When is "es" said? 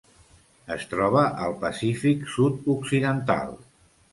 0.75-0.85